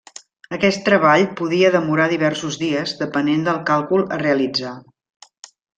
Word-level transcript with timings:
Aquest 0.55 0.79
treball 0.87 1.25
podia 1.41 1.71
demorar 1.75 2.09
diversos 2.15 2.59
dies 2.65 2.97
depenent 3.05 3.47
del 3.51 3.63
càlcul 3.71 4.09
a 4.17 4.21
realitzar. 4.27 4.77